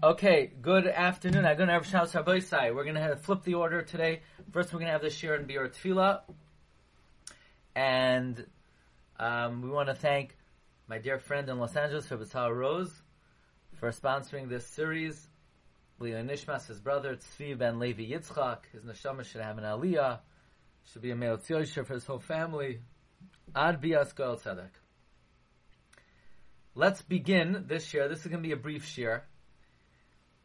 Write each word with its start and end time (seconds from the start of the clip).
Okay, 0.00 0.52
good 0.62 0.86
afternoon. 0.86 1.44
I'm 1.44 1.56
going 1.56 1.66
to 1.66 1.72
have 1.72 1.84
Shabbos 1.84 2.12
Rabbeisai. 2.12 2.72
We're 2.72 2.84
going 2.84 2.94
to 2.94 3.16
flip 3.16 3.42
the 3.42 3.54
order 3.54 3.82
today. 3.82 4.20
First, 4.52 4.72
we're 4.72 4.78
going 4.78 4.86
to 4.86 4.92
have 4.92 5.02
the 5.02 5.10
Shir 5.10 5.34
and 5.34 5.48
Biur 5.48 5.74
Tefillah. 5.74 6.20
And 7.74 8.46
um, 9.18 9.60
we 9.60 9.70
want 9.70 9.88
to 9.88 9.96
thank 9.96 10.36
my 10.86 10.98
dear 10.98 11.18
friend 11.18 11.48
in 11.48 11.58
Los 11.58 11.74
Angeles, 11.74 12.06
Fabital 12.06 12.52
Rose, 12.52 12.92
for 13.80 13.90
sponsoring 13.90 14.48
this 14.48 14.64
series. 14.68 15.26
Leo 15.98 16.22
Nishmas, 16.22 16.68
his 16.68 16.78
brother, 16.78 17.16
Tzvi 17.16 17.58
ben 17.58 17.80
Levi 17.80 18.12
Yitzchak, 18.12 18.58
his 18.72 18.84
neshama 18.84 19.24
should 19.24 19.40
have 19.40 19.58
an 19.58 19.64
aliyah, 19.64 20.20
should 20.92 21.02
be 21.02 21.10
a 21.10 21.16
Meot 21.16 21.44
Yosher 21.48 21.84
for 21.84 21.94
his 21.94 22.06
whole 22.06 22.20
family. 22.20 22.78
Ad 23.56 23.80
Bias 23.80 24.12
Goel 24.12 24.36
Tzedek. 24.36 24.70
Let's 26.76 27.02
begin 27.02 27.64
this 27.66 27.84
shir. 27.84 28.06
This 28.06 28.20
is 28.20 28.26
going 28.28 28.44
to 28.44 28.46
be 28.46 28.52
a 28.52 28.56
brief 28.56 28.86
shir 28.86 29.24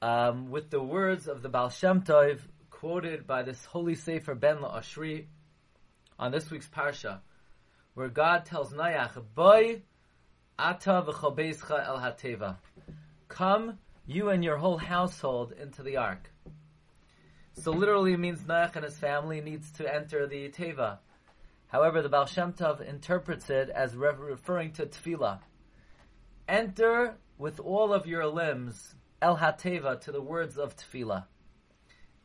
um, 0.04 0.52
with 0.52 0.70
the 0.70 0.84
words 0.84 1.30
of 1.30 1.42
the 1.42 1.48
Baal 1.48 1.70
Shem 1.70 2.02
Tov 2.02 2.42
quoted 2.70 3.26
by 3.26 3.42
this 3.42 3.64
holy 3.64 3.96
sefer 3.96 4.36
Ben 4.36 4.58
Ashri 4.58 5.28
on 6.20 6.30
this 6.30 6.52
week's 6.52 6.68
parsha, 6.68 7.20
where 7.94 8.10
God 8.10 8.46
tells 8.46 8.74
Nayach, 8.74 9.24
"Boy, 9.34 9.84
ata 10.60 11.06
v'chobeischa 11.08 11.88
el 11.88 12.00
hateva, 12.00 12.58
come 13.30 13.80
you 14.06 14.30
and 14.30 14.44
your 14.44 14.58
whole 14.58 14.78
household 14.78 15.54
into 15.54 15.82
the 15.82 15.96
ark." 15.96 16.30
So 17.54 17.72
literally, 17.72 18.12
it 18.12 18.20
means 18.20 18.42
Noach 18.42 18.76
and 18.76 18.84
his 18.84 18.98
family 18.98 19.40
needs 19.40 19.72
to 19.74 19.90
enter 19.90 20.28
the 20.28 20.50
teva. 20.50 20.98
However, 21.68 22.02
the 22.02 22.10
Baal 22.10 22.26
Shem 22.26 22.52
Tov 22.52 22.82
interprets 22.82 23.50
it 23.50 23.70
as 23.70 23.96
re- 23.96 24.12
referring 24.20 24.74
to 24.74 24.86
tefillah. 24.86 25.40
Enter 26.50 27.16
with 27.38 27.62
all 27.62 27.94
of 27.94 28.06
your 28.06 28.28
limbs 28.28 28.96
El 29.24 29.38
Hateva 29.38 30.02
to 30.02 30.12
the 30.12 30.22
words 30.22 30.58
of 30.58 30.76
Tefillah. 30.76 31.24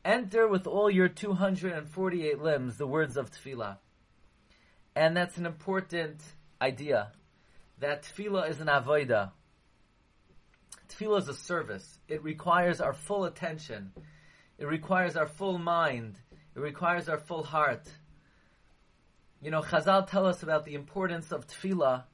Enter 0.05 0.49
with 0.49 0.67
all 0.67 0.91
your 0.91 1.09
248 1.09 2.43
limbs 2.43 2.77
the 2.77 2.89
words 2.89 3.17
of 3.17 3.31
Tefillah. 3.31 3.77
And 4.97 5.17
that's 5.17 5.37
an 5.39 5.47
important 5.47 6.21
idea. 6.61 7.13
That 7.79 8.03
Tefillah 8.03 8.51
is 8.51 8.61
an 8.61 8.67
avoida. 8.67 9.31
Tefillah 10.89 11.21
is 11.21 11.29
a 11.29 11.35
service. 11.35 12.01
It 12.09 12.25
requires 12.25 12.81
our 12.81 12.95
full 12.95 13.27
attention. 13.27 13.93
It 14.59 14.67
requires 14.67 15.15
our 15.15 15.29
full 15.29 15.57
mind. 15.57 16.17
It 16.57 16.59
requires 16.59 17.09
our 17.09 17.19
full 17.19 17.45
heart. 17.45 17.89
You 19.41 19.53
know, 19.53 19.63
Chazal 19.63 20.11
tell 20.11 20.27
us 20.27 20.43
about 20.43 20.65
the 20.65 20.75
importance 20.75 21.31
of 21.31 21.47
Tefillah 21.47 22.07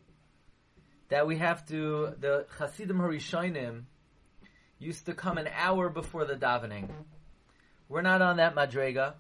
that 1.09 1.27
we 1.27 1.39
have 1.39 1.67
to, 1.69 2.13
the 2.21 2.45
Hasidim 2.59 2.99
Harishonim 2.99 3.85
used 4.79 5.07
to 5.07 5.15
come 5.15 5.39
an 5.39 5.49
hour 5.55 5.89
before 5.89 6.25
the 6.25 6.35
davening. 6.35 6.89
We're 7.89 8.03
not 8.03 8.23
on 8.23 8.39
that 8.39 8.55
madrega, 8.55 9.15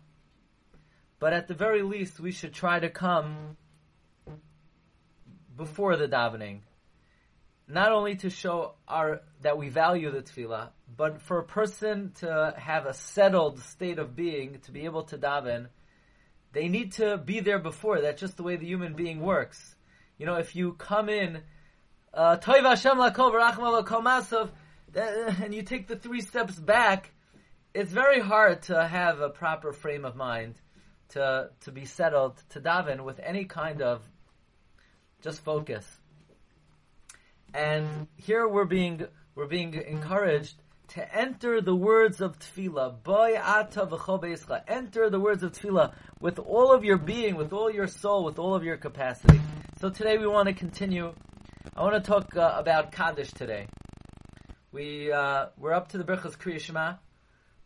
but 1.18 1.32
at 1.32 1.48
the 1.48 1.54
very 1.54 1.82
least, 1.82 2.20
we 2.20 2.32
should 2.32 2.52
try 2.52 2.80
to 2.80 2.90
come 2.90 3.56
before 5.56 5.96
the 5.96 6.08
davening. 6.08 6.60
Not 7.66 7.92
only 7.92 8.16
to 8.16 8.30
show 8.30 8.74
our 8.86 9.22
that 9.40 9.56
we 9.56 9.68
value 9.70 10.10
the 10.10 10.22
tefillah, 10.22 10.68
but 10.96 11.22
for 11.22 11.38
a 11.38 11.44
person 11.44 12.12
to 12.16 12.54
have 12.58 12.86
a 12.86 12.92
settled 12.92 13.60
state 13.60 13.98
of 13.98 14.14
being, 14.14 14.58
to 14.64 14.70
be 14.70 14.84
able 14.84 15.04
to 15.04 15.16
daven, 15.16 15.68
they 16.52 16.68
need 16.68 16.92
to 16.92 17.16
be 17.16 17.40
there 17.40 17.58
before. 17.58 18.00
That's 18.00 18.20
just 18.20 18.36
the 18.36 18.42
way 18.42 18.56
the 18.56 18.66
human 18.66 18.94
being 18.94 19.20
works. 19.20 19.76
You 20.18 20.26
know, 20.26 20.36
if 20.36 20.54
you 20.54 20.74
come 20.74 21.08
in 21.08 21.42
uh, 22.12 22.36
Masav, 24.94 25.42
and 25.42 25.54
you 25.54 25.62
take 25.62 25.86
the 25.86 25.96
three 25.96 26.20
steps 26.20 26.54
back, 26.54 27.10
it's 27.74 27.92
very 27.92 28.20
hard 28.20 28.62
to 28.62 28.86
have 28.86 29.20
a 29.20 29.28
proper 29.28 29.72
frame 29.72 30.04
of 30.04 30.16
mind 30.16 30.54
to 31.10 31.50
to 31.60 31.72
be 31.72 31.84
settled 31.84 32.42
to 32.50 32.60
daven 32.60 33.04
with 33.04 33.20
any 33.20 33.44
kind 33.44 33.82
of 33.82 34.02
just 35.22 35.40
focus. 35.44 35.84
And 37.52 38.08
here 38.16 38.48
we're 38.48 38.64
being 38.64 39.06
we're 39.34 39.46
being 39.46 39.74
encouraged 39.74 40.54
to 40.88 41.16
enter 41.16 41.60
the 41.60 41.74
words 41.74 42.20
of 42.20 42.38
tefillah. 42.38 43.02
Boy 43.02 43.36
ata 43.42 43.88
Enter 44.68 45.10
the 45.10 45.20
words 45.20 45.42
of 45.42 45.52
tefillah 45.52 45.94
with 46.20 46.38
all 46.38 46.72
of 46.72 46.84
your 46.84 46.98
being, 46.98 47.36
with 47.36 47.52
all 47.52 47.70
your 47.70 47.86
soul, 47.86 48.24
with 48.24 48.38
all 48.38 48.54
of 48.54 48.62
your 48.64 48.76
capacity. 48.76 49.40
So 49.80 49.90
today 49.90 50.18
we 50.18 50.26
want 50.26 50.48
to 50.48 50.54
continue 50.54 51.14
I 51.76 51.82
want 51.82 51.94
to 52.04 52.08
talk 52.08 52.36
uh, 52.36 52.54
about 52.56 52.92
Kaddish 52.92 53.32
today. 53.32 53.66
We 54.74 55.12
uh, 55.12 55.50
we're 55.56 55.72
up 55.72 55.90
to 55.90 55.98
the 55.98 56.02
Berachos 56.02 56.36
Kriya 56.36 56.58
Shema, 56.58 56.94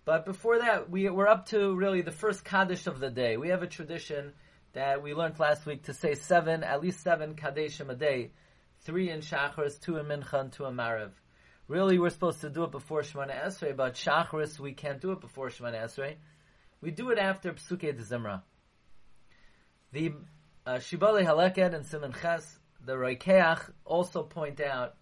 but 0.04 0.26
before 0.26 0.58
that, 0.58 0.91
we 0.91 1.08
we're 1.08 1.26
up 1.26 1.46
to 1.46 1.74
really 1.74 2.02
the 2.02 2.12
first 2.12 2.44
Kaddish 2.44 2.86
of 2.86 3.00
the 3.00 3.08
day. 3.08 3.38
We 3.38 3.48
have 3.48 3.62
a 3.62 3.66
tradition 3.66 4.34
that 4.74 5.02
we 5.02 5.14
learned 5.14 5.41
last 5.41 5.64
week 5.64 5.84
to 5.84 5.94
say 5.94 6.12
seven, 6.12 6.62
at 6.62 6.82
least 6.82 7.00
seven 7.00 7.34
Kaddishim 7.34 7.88
a 7.88 7.94
day, 7.94 8.32
three 8.82 9.08
in 9.08 9.20
Shacharis, 9.20 9.80
two 9.80 9.96
in 9.96 10.04
Mincha, 10.04 10.38
and 10.38 10.52
two 10.52 10.66
in 10.66 10.74
Mariv. 10.74 11.12
Really, 11.66 11.98
we're 11.98 12.10
supposed 12.10 12.42
to 12.42 12.50
do 12.50 12.64
it 12.64 12.72
before 12.72 13.00
Shemoneh 13.00 13.42
Esrei, 13.42 13.75
but 13.75 13.94
Shacharis 13.94 14.58
we 14.58 14.75
can't 14.75 15.00
do 15.00 15.12
it 15.12 15.22
before 15.22 15.48
Shemoneh 15.48 15.82
Esrei. 15.82 16.16
We 16.82 16.90
do 16.90 17.08
it 17.08 17.19
after 17.19 17.54
Psuke 17.54 17.96
de 17.96 18.02
Zimra. 18.02 18.42
The 19.92 20.12
uh, 20.66 20.75
Shibbolei 20.75 21.25
Haleket 21.25 21.75
and 21.75 21.86
Simon 21.86 22.12
Ches 22.12 22.58
the 22.84 22.92
Roikeach 22.92 23.70
also 23.86 24.22
point 24.22 24.60
out 24.60 24.97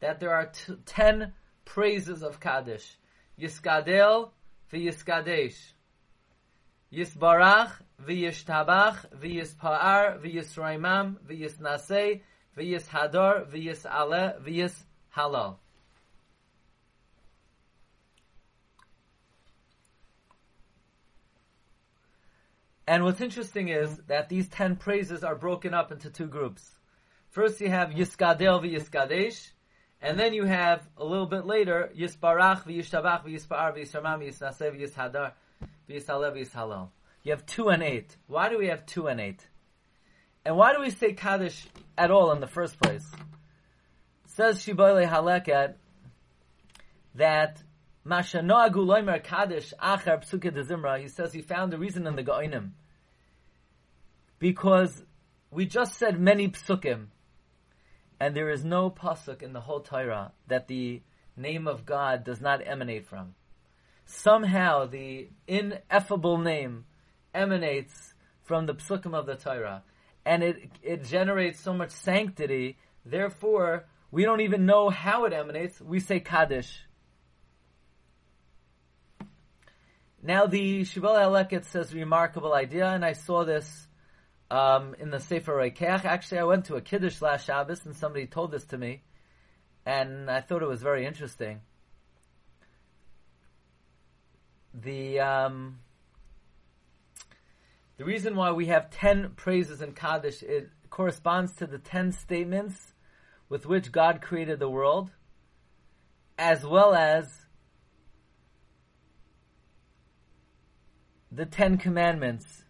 that 0.00 0.20
there 0.20 0.34
are 0.34 0.46
t- 0.46 0.76
ten 0.86 1.32
praises 1.64 2.22
of 2.22 2.40
Kaddish. 2.40 2.96
Yiskadel 3.40 4.30
v'yiskadesh. 4.72 5.56
Yisbarach 6.92 7.72
v'yishtabach 8.02 9.04
v'yispa'ar 9.20 10.20
v'yisraimam 10.22 11.16
v'yisnaseh 11.28 12.20
v'yishadar 12.56 13.50
v'yisale 13.50 14.40
v'yishalal. 14.42 15.56
And 22.86 23.04
what's 23.04 23.20
interesting 23.20 23.68
is 23.68 23.98
that 24.06 24.30
these 24.30 24.48
ten 24.48 24.76
praises 24.76 25.22
are 25.22 25.34
broken 25.34 25.74
up 25.74 25.92
into 25.92 26.08
two 26.08 26.26
groups. 26.26 26.66
First 27.28 27.60
you 27.60 27.68
have 27.68 27.90
Yiskadel 27.90 28.62
v'Yiskadesh, 28.64 29.50
and 30.00 30.18
then 30.18 30.32
you 30.32 30.44
have 30.44 30.88
a 30.96 31.04
little 31.04 31.26
bit 31.26 31.44
later 31.46 31.90
Yisbarach 31.96 32.64
v'Yishadar. 32.64 33.24
You 37.24 37.32
have 37.32 37.46
two 37.46 37.68
and 37.68 37.82
eight. 37.82 38.16
Why 38.26 38.48
do 38.48 38.58
we 38.58 38.68
have 38.68 38.86
two 38.86 39.08
and 39.08 39.20
eight? 39.20 39.46
And 40.44 40.56
why 40.56 40.72
do 40.72 40.80
we 40.80 40.90
say 40.90 41.12
Kaddish 41.12 41.66
at 41.96 42.10
all 42.10 42.32
in 42.32 42.40
the 42.40 42.46
first 42.46 42.80
place? 42.80 43.04
Says 44.26 44.64
Shiboile 44.64 45.08
Haleket 45.08 45.74
that 47.16 47.62
Masha 48.04 48.38
Noagu 48.38 48.76
Loimer 48.76 49.22
Kaddish 49.22 49.74
Acher 49.82 50.22
Psuke 50.22 50.54
de 50.54 50.62
Zimra, 50.64 51.00
he 51.00 51.08
says 51.08 51.32
he 51.32 51.42
found 51.42 51.72
the 51.72 51.78
reason 51.78 52.06
in 52.06 52.14
the 52.16 52.22
Goinim. 52.22 52.70
Because 54.38 55.04
we 55.50 55.66
just 55.66 55.98
said 55.98 56.20
many 56.20 56.48
psukim 56.48 57.06
and 58.20 58.34
there 58.34 58.50
is 58.50 58.64
no 58.64 58.90
pasuk 58.90 59.42
in 59.42 59.52
the 59.52 59.60
whole 59.60 59.80
Torah 59.80 60.32
that 60.46 60.68
the 60.68 61.02
name 61.36 61.68
of 61.68 61.86
God 61.86 62.24
does 62.24 62.40
not 62.40 62.66
emanate 62.66 63.06
from. 63.06 63.34
Somehow 64.04 64.86
the 64.86 65.28
ineffable 65.46 66.38
name 66.38 66.86
emanates 67.34 68.14
from 68.42 68.66
the 68.66 68.74
psukim 68.74 69.14
of 69.14 69.26
the 69.26 69.36
Torah, 69.36 69.82
and 70.24 70.42
it 70.42 70.70
it 70.82 71.04
generates 71.04 71.60
so 71.60 71.72
much 71.72 71.90
sanctity. 71.90 72.78
Therefore, 73.04 73.84
we 74.10 74.24
don't 74.24 74.40
even 74.40 74.66
know 74.66 74.88
how 74.88 75.24
it 75.24 75.32
emanates. 75.32 75.80
We 75.80 76.00
say 76.00 76.20
Kaddish. 76.20 76.84
Now 80.22 80.46
the 80.46 80.82
Shibbolei 80.82 81.24
Haleket 81.24 81.64
says 81.64 81.94
remarkable 81.94 82.54
idea, 82.54 82.88
and 82.88 83.04
I 83.04 83.12
saw 83.12 83.44
this 83.44 83.87
um, 84.50 84.94
in 84.98 85.10
the 85.10 85.20
Sefer 85.20 85.52
Reikeach. 85.54 86.04
Actually, 86.04 86.38
I 86.38 86.44
went 86.44 86.66
to 86.66 86.76
a 86.76 86.80
Kiddush 86.80 87.20
last 87.20 87.46
Shabbos 87.46 87.84
and 87.84 87.94
somebody 87.94 88.26
told 88.26 88.50
this 88.50 88.64
to 88.66 88.78
me, 88.78 89.02
and 89.84 90.30
I 90.30 90.40
thought 90.40 90.62
it 90.62 90.68
was 90.68 90.82
very 90.82 91.06
interesting. 91.06 91.60
The 94.74 95.20
um, 95.20 95.80
the 97.96 98.04
reason 98.04 98.36
why 98.36 98.52
we 98.52 98.66
have 98.66 98.90
ten 98.90 99.30
praises 99.36 99.82
in 99.82 99.92
Kaddish 99.92 100.42
it 100.42 100.70
corresponds 100.90 101.52
to 101.56 101.66
the 101.66 101.78
ten 101.78 102.12
statements 102.12 102.94
with 103.48 103.66
which 103.66 103.92
God 103.92 104.20
created 104.20 104.58
the 104.58 104.68
world, 104.68 105.10
as 106.38 106.64
well 106.64 106.94
as 106.94 107.46
the 111.32 111.46
Ten 111.46 111.76
Commandments 111.76 112.64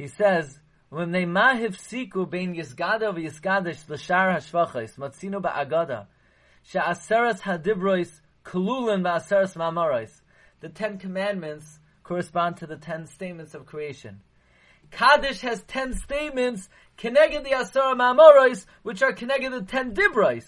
He 0.00 0.08
says, 0.08 0.58
when 0.88 1.10
they 1.10 1.24
mahiv 1.24 1.76
siku 1.76 2.28
bein 2.28 2.54
yisgada 2.54 3.12
v'yisgadish 3.12 3.86
l'shar 3.86 4.32
hashvachos 4.32 4.96
matzino 4.96 5.42
ba'agada 5.42 6.06
she'aseres 6.62 7.42
hadibrois 7.42 8.10
kululin 8.42 9.02
ba'aseres 9.02 9.54
ma'amarois. 9.56 10.22
The 10.60 10.70
Ten 10.70 10.96
Commandments 10.96 11.78
correspond 12.02 12.56
to 12.56 12.66
the 12.66 12.78
ten 12.78 13.08
statements 13.08 13.54
of 13.54 13.66
creation. 13.66 14.20
Kaddish 14.90 15.42
has 15.42 15.62
ten 15.64 15.92
statements, 15.92 16.70
connected 16.96 17.44
the 17.44 17.50
Asara 17.50 17.94
Ma'amoros, 17.94 18.64
which 18.82 19.02
are 19.02 19.12
connected 19.12 19.50
to 19.50 19.60
the 19.60 19.66
ten 19.66 19.92
Dibros. 19.92 20.46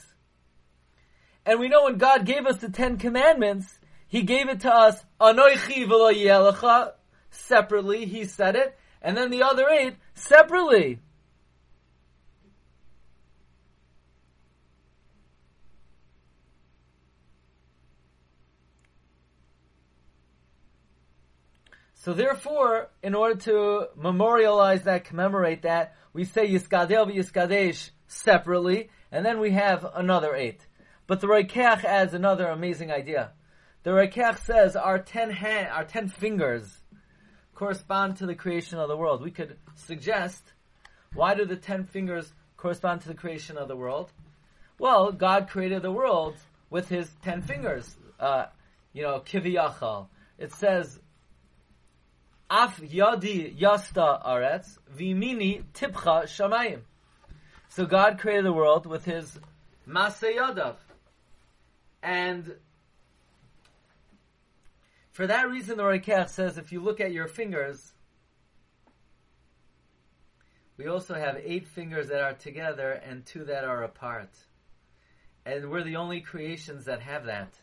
And 1.44 1.60
we 1.60 1.68
know 1.68 1.84
when 1.84 1.98
God 1.98 2.24
gave 2.24 2.46
us 2.46 2.56
the 2.56 2.70
Ten 2.70 2.96
Commandments, 2.96 3.78
He 4.08 4.22
gave 4.22 4.48
it 4.48 4.60
to 4.60 4.74
us, 4.74 5.04
Anoichi 5.20 5.86
v'lo 5.86 6.92
separately, 7.30 8.06
He 8.06 8.24
said 8.24 8.56
it, 8.56 8.78
and 9.02 9.16
then 9.16 9.30
the 9.30 9.42
other 9.42 9.68
eight, 9.68 9.96
separately. 10.14 11.00
So 21.94 22.12
therefore, 22.12 22.90
in 23.02 23.14
order 23.14 23.36
to 23.42 23.86
memorialize 23.96 24.82
that, 24.82 25.04
commemorate 25.04 25.62
that, 25.62 25.94
we 26.12 26.24
say 26.24 26.48
Yiskadel 26.48 27.12
v'Yiskadesh 27.12 27.90
separately, 28.08 28.90
and 29.12 29.24
then 29.24 29.38
we 29.38 29.52
have 29.52 29.86
another 29.94 30.34
eight. 30.34 30.66
But 31.06 31.20
the 31.20 31.28
Reikeach 31.28 31.84
adds 31.84 32.12
another 32.12 32.48
amazing 32.48 32.90
idea. 32.90 33.32
The 33.84 33.90
Reikeach 33.90 34.38
says 34.38 34.74
our 34.74 34.98
ten 34.98 35.30
hand, 35.30 35.68
our 35.68 35.84
ten 35.84 36.08
fingers 36.08 36.81
correspond 37.54 38.16
to 38.18 38.26
the 38.26 38.34
creation 38.34 38.78
of 38.78 38.88
the 38.88 38.96
world. 38.96 39.22
We 39.22 39.30
could 39.30 39.56
suggest, 39.74 40.42
why 41.14 41.34
do 41.34 41.44
the 41.44 41.56
ten 41.56 41.84
fingers 41.84 42.32
correspond 42.56 43.02
to 43.02 43.08
the 43.08 43.14
creation 43.14 43.56
of 43.56 43.68
the 43.68 43.76
world? 43.76 44.10
Well, 44.78 45.12
God 45.12 45.48
created 45.48 45.82
the 45.82 45.92
world 45.92 46.36
with 46.70 46.88
his 46.88 47.10
ten 47.22 47.42
fingers. 47.42 47.96
Uh, 48.18 48.46
you 48.92 49.02
know, 49.02 49.20
kiviyachal. 49.20 50.06
It 50.38 50.52
says 50.52 50.98
Af 52.54 52.78
yadi 52.80 53.58
yasta 53.58 54.22
aretz 54.26 54.76
vimini 54.94 55.64
tipcha 55.72 56.24
shamayim. 56.24 56.80
So 57.70 57.86
God 57.86 58.18
created 58.18 58.44
the 58.44 58.52
world 58.52 58.84
with 58.84 59.06
His 59.06 59.38
masayadav, 59.88 60.76
and 62.02 62.54
for 65.12 65.26
that 65.26 65.50
reason, 65.50 65.76
the 65.76 65.82
Reikeach 65.82 66.30
says 66.30 66.56
if 66.56 66.72
you 66.72 66.80
look 66.80 67.00
at 67.00 67.12
your 67.12 67.28
fingers, 67.28 67.92
we 70.78 70.86
also 70.86 71.14
have 71.14 71.38
eight 71.44 71.68
fingers 71.68 72.08
that 72.08 72.22
are 72.22 72.32
together 72.32 72.92
and 72.92 73.24
two 73.24 73.44
that 73.44 73.64
are 73.64 73.82
apart, 73.82 74.30
and 75.44 75.70
we're 75.70 75.84
the 75.84 75.96
only 75.96 76.22
creations 76.22 76.86
that 76.86 77.02
have 77.02 77.26
that. 77.26 77.54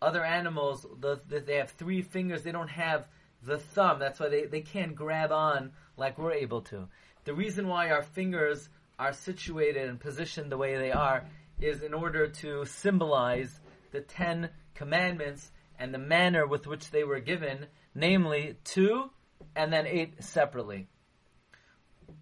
Other 0.00 0.24
animals, 0.24 0.86
the, 0.98 1.20
they 1.28 1.56
have 1.56 1.70
three 1.70 2.00
fingers; 2.00 2.42
they 2.42 2.52
don't 2.52 2.70
have 2.70 3.06
the 3.42 3.58
thumb. 3.58 3.98
That's 3.98 4.18
why 4.18 4.30
they, 4.30 4.46
they 4.46 4.62
can't 4.62 4.96
grab 4.96 5.30
on 5.30 5.72
like 5.98 6.18
we're 6.18 6.32
able 6.32 6.62
to. 6.62 6.88
The 7.24 7.34
reason 7.34 7.68
why 7.68 7.90
our 7.90 8.02
fingers 8.02 8.68
are 8.98 9.12
situated 9.12 9.88
and 9.88 10.00
positioned 10.00 10.50
the 10.50 10.56
way 10.56 10.76
they 10.76 10.90
are 10.90 11.24
is 11.60 11.82
in 11.82 11.92
order 11.92 12.28
to 12.28 12.64
symbolize 12.64 13.60
the 13.92 14.00
Ten 14.00 14.48
Commandments 14.74 15.50
and 15.82 15.92
the 15.92 15.98
manner 15.98 16.46
with 16.46 16.68
which 16.68 16.90
they 16.92 17.02
were 17.02 17.18
given, 17.18 17.66
namely 17.92 18.54
two 18.62 19.10
and 19.56 19.72
then 19.72 19.84
eight 19.88 20.22
separately. 20.22 20.86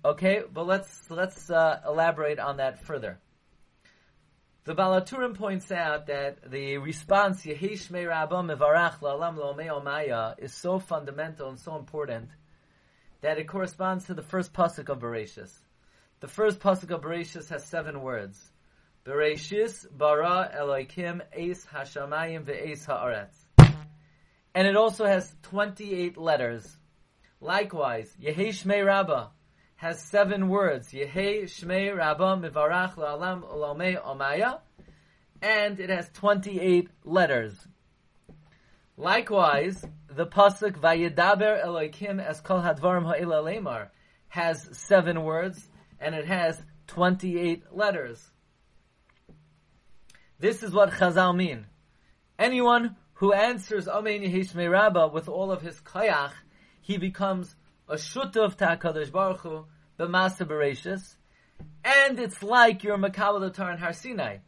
Okay, 0.02 0.40
but 0.50 0.66
let's 0.66 1.10
let's 1.10 1.50
uh, 1.50 1.80
elaborate 1.86 2.38
on 2.38 2.56
that 2.56 2.82
further. 2.86 3.20
The 4.64 4.74
Baal 4.74 4.98
HaTurim 4.98 5.36
points 5.36 5.70
out 5.70 6.06
that 6.06 6.50
the 6.50 6.78
response 6.78 7.44
Yehesh 7.44 7.92
Rabba 7.92 8.36
Mevarach 8.36 9.00
La'alam 9.00 9.36
Omaya 9.36 10.34
is 10.38 10.54
so 10.54 10.78
fundamental 10.78 11.50
and 11.50 11.58
so 11.58 11.76
important 11.76 12.30
that 13.20 13.38
it 13.38 13.46
corresponds 13.46 14.06
to 14.06 14.14
the 14.14 14.22
first 14.22 14.54
pasuk 14.54 14.88
of 14.88 15.00
Bereshis. 15.00 15.52
The 16.20 16.28
first 16.28 16.60
pasuk 16.60 16.90
of 16.90 17.02
Bereshis 17.02 17.50
has 17.50 17.66
seven 17.66 18.00
words. 18.00 18.38
Bereshis 19.04 19.86
bara 19.90 20.50
Elokim 20.54 21.20
Eis 21.36 21.66
Hashamayim 21.66 22.44
ve'Eis 22.44 22.86
Haaretz. 22.86 23.34
And 24.54 24.66
it 24.66 24.76
also 24.76 25.04
has 25.04 25.34
28 25.42 26.16
letters. 26.16 26.76
Likewise, 27.40 28.14
Yehesh 28.20 28.66
Rabba 28.84 29.30
has 29.76 30.00
seven 30.02 30.48
words. 30.48 30.92
Yehe 30.92 31.44
Shmei 31.44 31.96
Rabba 31.96 32.36
Mivarach 32.36 32.96
La'alam 32.96 33.42
Olomei 33.42 34.02
Omaya. 34.02 34.60
And 35.40 35.80
it 35.80 35.88
has 35.88 36.10
28 36.14 36.88
letters. 37.04 37.54
Likewise, 38.96 39.82
the 40.14 40.26
Pasuk 40.26 40.78
Vayedaber 40.78 41.62
Elohim 41.62 42.20
Es 42.20 42.40
Kol 42.40 42.60
Hadvarim 42.60 43.04
Ha'ila 43.06 43.42
Lemar 43.42 43.88
has 44.28 44.68
seven 44.72 45.22
words 45.22 45.66
and 45.98 46.14
it 46.14 46.26
has 46.26 46.60
28 46.88 47.72
letters. 47.72 48.30
This 50.38 50.62
is 50.62 50.72
what 50.72 50.90
Chazal 50.90 51.34
mean. 51.34 51.66
Anyone 52.38 52.96
who 53.20 53.34
answers 53.34 53.86
Amen 53.86 54.22
Yehishmei 54.22 54.70
Rabba 54.70 55.08
with 55.08 55.28
all 55.28 55.52
of 55.52 55.60
his 55.60 55.78
kayach, 55.80 56.32
he 56.80 56.96
becomes 56.96 57.54
a 57.86 57.96
shutav 57.96 58.56
ta'akadosh 58.56 59.12
baruch 59.12 59.40
hu 59.40 59.66
b'masa 59.98 60.46
bereshis, 60.46 61.16
and 61.84 62.18
it's 62.18 62.42
like 62.42 62.82
you're 62.82 62.96
makabel 62.96 63.54
Torah 63.54 63.72
and 63.72 63.78
Har 63.78 63.92
Sinai, 63.92 64.38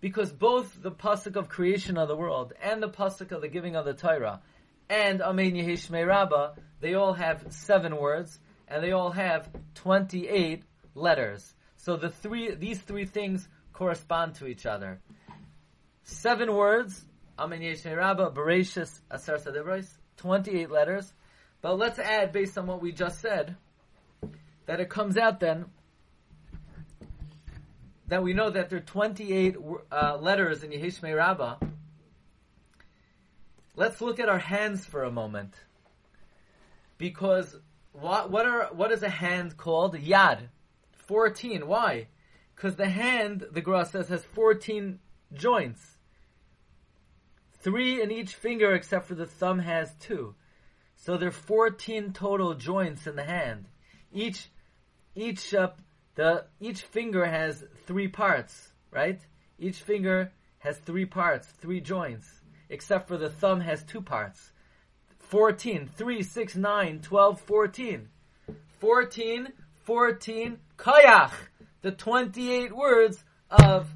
because 0.00 0.32
both 0.32 0.82
the 0.82 0.90
pasuk 0.90 1.36
of 1.36 1.50
creation 1.50 1.98
of 1.98 2.08
the 2.08 2.16
world 2.16 2.54
and 2.62 2.82
the 2.82 2.88
pasuk 2.88 3.30
of 3.30 3.42
the 3.42 3.48
giving 3.48 3.76
of 3.76 3.84
the 3.84 3.92
Torah 3.92 4.40
and 4.88 5.20
Amen 5.20 5.52
Yehishmei 5.52 6.06
Rabbah, 6.06 6.54
they 6.80 6.94
all 6.94 7.12
have 7.12 7.44
seven 7.50 7.94
words 7.96 8.38
and 8.66 8.82
they 8.82 8.92
all 8.92 9.10
have 9.10 9.50
twenty-eight 9.74 10.62
letters. 10.94 11.54
So 11.76 11.96
the 11.96 12.08
three, 12.08 12.54
these 12.54 12.80
three 12.80 13.04
things 13.04 13.46
correspond 13.74 14.36
to 14.36 14.46
each 14.46 14.64
other. 14.64 15.00
Seven 16.04 16.54
words, 16.54 17.04
Amen 17.38 17.60
Yehishmei 17.60 17.96
Rabbah, 17.96 18.30
Bereshis, 18.30 19.00
Aser 19.12 19.38
Sadebrais, 19.38 19.88
twenty-eight 20.16 20.70
letters. 20.70 21.12
But 21.60 21.78
let's 21.78 21.98
add, 21.98 22.30
based 22.30 22.56
on 22.58 22.66
what 22.66 22.80
we 22.80 22.92
just 22.92 23.20
said, 23.20 23.56
that 24.66 24.80
it 24.80 24.88
comes 24.88 25.16
out 25.16 25.40
then 25.40 25.66
that 28.08 28.22
we 28.22 28.34
know 28.34 28.50
that 28.50 28.68
there 28.68 28.78
are 28.78 28.82
28 28.82 29.56
uh, 29.90 30.18
letters 30.20 30.62
in 30.62 30.70
Yehishmei 30.70 31.16
Rabbah. 31.16 31.56
Let's 33.76 34.00
look 34.00 34.20
at 34.20 34.28
our 34.28 34.38
hands 34.38 34.84
for 34.84 35.04
a 35.04 35.10
moment. 35.10 35.54
Because 36.98 37.56
what, 37.92 38.30
what 38.30 38.46
are 38.46 38.68
what 38.72 38.92
is 38.92 39.02
a 39.02 39.08
hand 39.08 39.56
called? 39.56 39.96
Yad. 39.96 40.48
14. 41.06 41.66
Why? 41.66 42.06
Because 42.54 42.76
the 42.76 42.88
hand, 42.88 43.46
the 43.50 43.60
Gra 43.60 43.84
says, 43.84 44.08
has 44.08 44.22
14 44.22 45.00
joints. 45.32 45.80
Three 47.64 48.02
in 48.02 48.10
each 48.10 48.34
finger 48.34 48.74
except 48.74 49.08
for 49.08 49.14
the 49.14 49.24
thumb 49.24 49.58
has 49.58 49.90
two. 49.94 50.34
So 50.96 51.16
there 51.16 51.30
are 51.30 51.32
14 51.32 52.12
total 52.12 52.52
joints 52.52 53.06
in 53.06 53.16
the 53.16 53.24
hand. 53.24 53.64
Each, 54.12 54.50
each, 55.14 55.54
uh, 55.54 55.70
the, 56.14 56.44
each 56.60 56.82
finger 56.82 57.24
has 57.24 57.64
three 57.86 58.06
parts, 58.06 58.70
right? 58.90 59.18
Each 59.58 59.78
finger 59.78 60.30
has 60.58 60.76
three 60.76 61.06
parts, 61.06 61.48
three 61.48 61.80
joints, 61.80 62.30
except 62.68 63.08
for 63.08 63.16
the 63.16 63.30
thumb 63.30 63.60
has 63.60 63.82
two 63.82 64.02
parts. 64.02 64.52
14, 65.20 65.88
3, 65.88 66.22
6, 66.22 66.56
9, 66.56 67.00
12, 67.00 67.40
14. 67.40 68.08
14, 68.78 69.48
14, 69.84 70.58
kayach, 70.76 71.32
the 71.80 71.92
28 71.92 72.76
words 72.76 73.24
of, 73.48 73.88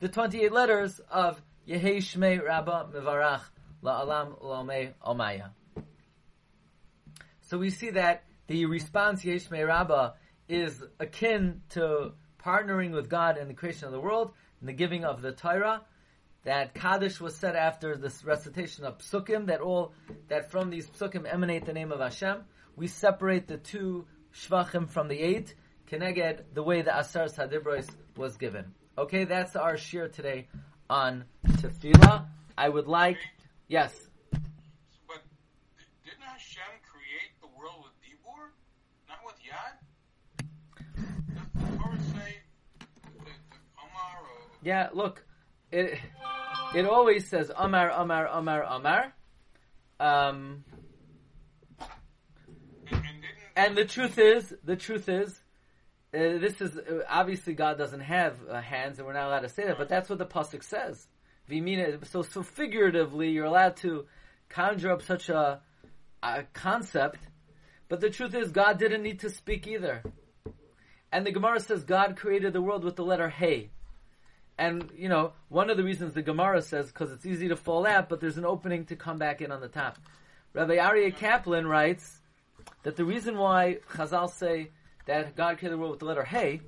the 0.00 0.08
28 0.08 0.52
letters 0.52 1.00
of 1.10 1.40
Yehei 1.68 1.96
Shmei 1.96 2.42
Rabba 2.42 2.88
Mivarach 2.94 3.42
La'alam 3.82 4.40
Lomei 4.40 4.92
Omaya. 5.04 5.50
So 7.40 7.58
we 7.58 7.70
see 7.70 7.90
that 7.90 8.24
the 8.46 8.66
response 8.66 9.24
Yehi 9.24 9.48
Shmei 9.48 9.66
Rabbah 9.66 10.12
is 10.48 10.80
akin 11.00 11.62
to 11.70 12.12
partnering 12.44 12.92
with 12.92 13.08
God 13.08 13.36
in 13.36 13.48
the 13.48 13.54
creation 13.54 13.86
of 13.86 13.92
the 13.92 14.00
world 14.00 14.30
and 14.60 14.68
the 14.68 14.72
giving 14.72 15.04
of 15.04 15.22
the 15.22 15.32
Torah. 15.32 15.82
That 16.44 16.74
Kaddish 16.74 17.20
was 17.20 17.34
said 17.34 17.56
after 17.56 17.96
this 17.96 18.24
recitation 18.24 18.84
of 18.84 18.98
Psukim, 18.98 19.46
that 19.46 19.60
all 19.60 19.92
that 20.28 20.52
from 20.52 20.70
these 20.70 20.86
Psukim 20.86 21.26
emanate 21.26 21.66
the 21.66 21.72
name 21.72 21.90
of 21.90 21.98
Hashem. 21.98 22.44
We 22.76 22.86
separate 22.86 23.48
the 23.48 23.56
two 23.56 24.06
Shvachim 24.32 24.88
from 24.88 25.08
the 25.08 25.18
eight, 25.18 25.56
Keneged, 25.90 26.42
the 26.54 26.62
way 26.62 26.82
the 26.82 26.96
Asar 26.96 27.24
Sadibros 27.24 27.88
was 28.16 28.36
given. 28.36 28.74
Okay, 28.96 29.24
that's 29.24 29.56
our 29.56 29.76
shir 29.76 30.06
today 30.06 30.46
on 30.88 31.24
tefillah. 31.46 32.26
I 32.58 32.68
would 32.68 32.86
like, 32.86 33.18
yes. 33.68 33.92
But 34.30 35.22
didn't 36.04 36.22
Hashem 36.22 36.62
create 36.82 37.32
the 37.40 37.48
world 37.58 37.84
with 37.84 37.92
dibur, 38.02 38.50
not 39.08 39.18
with 39.24 39.36
yad? 39.44 39.76
Does 41.34 41.70
The 41.70 41.76
Torah 41.76 41.98
say 42.14 42.36
Omar 43.78 44.22
Yeah, 44.62 44.88
look, 44.92 45.24
it 45.70 45.98
it 46.74 46.86
always 46.86 47.26
says 47.28 47.50
Omar, 47.56 47.90
Omar, 47.90 48.28
Omar, 48.28 48.64
Omar. 48.64 49.12
Um, 49.98 50.64
and, 51.80 51.88
and, 52.92 53.24
and 53.56 53.76
the 53.76 53.84
truth 53.84 54.18
is, 54.18 54.54
the 54.64 54.76
truth 54.76 55.08
is, 55.08 55.40
uh, 56.16 56.38
this 56.38 56.60
is 56.60 56.76
uh, 56.76 57.02
obviously 57.08 57.52
God 57.52 57.76
doesn't 57.76 58.00
have 58.00 58.36
uh, 58.48 58.60
hands, 58.60 58.98
and 58.98 59.06
we're 59.06 59.12
not 59.12 59.26
allowed 59.26 59.40
to 59.40 59.48
say 59.48 59.66
that. 59.66 59.76
But 59.76 59.88
that's 59.88 60.08
what 60.08 60.18
the 60.18 60.26
pasuk 60.26 60.64
says. 60.64 61.06
Vimina. 61.50 62.04
So, 62.06 62.22
so 62.22 62.42
figuratively, 62.42 63.30
you're 63.30 63.44
allowed 63.44 63.76
to 63.78 64.06
conjure 64.48 64.92
up 64.92 65.02
such 65.02 65.28
a, 65.28 65.60
a 66.22 66.44
concept. 66.52 67.20
But 67.88 68.00
the 68.00 68.10
truth 68.10 68.34
is, 68.34 68.50
God 68.50 68.78
didn't 68.78 69.02
need 69.02 69.20
to 69.20 69.30
speak 69.30 69.66
either. 69.66 70.02
And 71.12 71.26
the 71.26 71.32
Gemara 71.32 71.60
says 71.60 71.84
God 71.84 72.16
created 72.16 72.52
the 72.52 72.62
world 72.62 72.84
with 72.84 72.96
the 72.96 73.04
letter 73.04 73.28
Hey. 73.28 73.70
And, 74.58 74.90
you 74.96 75.10
know, 75.10 75.34
one 75.48 75.68
of 75.68 75.76
the 75.76 75.84
reasons 75.84 76.14
the 76.14 76.22
Gemara 76.22 76.62
says, 76.62 76.86
because 76.86 77.12
it's 77.12 77.26
easy 77.26 77.48
to 77.48 77.56
fall 77.56 77.86
out, 77.86 78.08
but 78.08 78.20
there's 78.20 78.38
an 78.38 78.46
opening 78.46 78.86
to 78.86 78.96
come 78.96 79.18
back 79.18 79.42
in 79.42 79.52
on 79.52 79.60
the 79.60 79.68
top. 79.68 79.98
Rabbi 80.54 80.76
Aryeh 80.76 81.14
Kaplan 81.14 81.66
writes 81.66 82.20
that 82.82 82.96
the 82.96 83.04
reason 83.04 83.36
why 83.36 83.78
Chazal 83.90 84.30
say 84.30 84.70
that 85.06 85.34
God 85.34 85.58
created 85.58 85.72
the 85.76 85.78
world 85.78 85.92
with 85.92 86.00
the 86.00 86.06
letter 86.06 86.24
Hey 86.24 86.60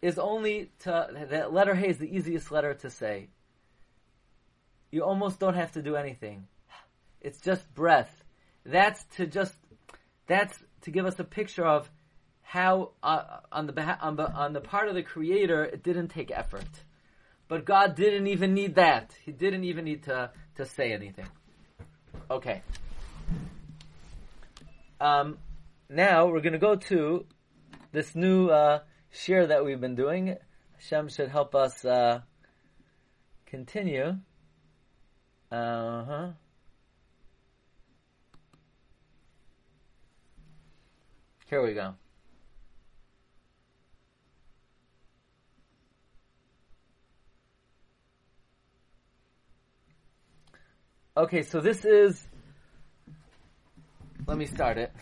is 0.00 0.18
only 0.18 0.70
to, 0.80 1.08
that 1.30 1.52
letter 1.52 1.74
Hey 1.74 1.88
is 1.88 1.98
the 1.98 2.14
easiest 2.14 2.50
letter 2.50 2.74
to 2.74 2.90
say. 2.90 3.28
You 4.90 5.04
almost 5.04 5.38
don't 5.38 5.54
have 5.54 5.72
to 5.72 5.82
do 5.82 5.96
anything. 5.96 6.46
It's 7.20 7.40
just 7.40 7.72
breath. 7.74 8.24
That's 8.64 9.04
to 9.16 9.26
just, 9.26 9.54
that's 10.26 10.56
to 10.82 10.90
give 10.90 11.06
us 11.06 11.18
a 11.18 11.24
picture 11.24 11.64
of 11.64 11.90
how 12.52 12.90
uh, 13.02 13.38
on 13.50 13.66
the 13.66 13.98
on 14.02 14.16
the 14.16 14.30
on 14.30 14.52
the 14.52 14.60
part 14.60 14.88
of 14.88 14.94
the 14.94 15.02
creator 15.02 15.64
it 15.64 15.82
didn't 15.82 16.08
take 16.08 16.30
effort, 16.30 16.68
but 17.48 17.64
God 17.64 17.94
didn't 17.94 18.26
even 18.26 18.52
need 18.52 18.74
that. 18.74 19.16
He 19.24 19.32
didn't 19.32 19.64
even 19.64 19.86
need 19.86 20.02
to 20.02 20.30
to 20.56 20.66
say 20.66 20.92
anything. 20.92 21.26
Okay. 22.30 22.60
Um, 25.00 25.38
now 25.92 26.26
we're 26.26 26.40
going 26.40 26.54
to 26.54 26.58
go 26.58 26.74
to 26.74 27.26
this 27.92 28.14
new 28.14 28.48
uh, 28.48 28.80
share 29.10 29.46
that 29.46 29.64
we've 29.64 29.80
been 29.80 29.94
doing. 29.94 30.36
Hashem 30.74 31.08
should 31.08 31.28
help 31.28 31.54
us 31.54 31.84
uh, 31.84 32.22
continue. 33.46 34.16
Uh 35.50 36.04
huh. 36.04 36.28
Here 41.48 41.62
we 41.62 41.74
go. 41.74 41.94
Okay, 51.14 51.42
so 51.42 51.60
this 51.60 51.84
is. 51.84 52.26
Let 54.26 54.38
me 54.38 54.46
start 54.46 54.78
it. 54.78 54.92